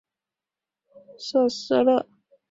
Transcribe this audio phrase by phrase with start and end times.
[0.03, 0.03] 滨
[0.95, 2.07] 海库尔瑟勒。